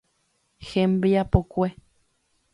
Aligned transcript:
Hembiapokue. 0.69 1.67